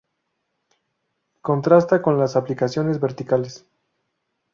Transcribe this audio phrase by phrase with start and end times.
[1.43, 3.67] Contrasta con las aplicaciones verticales.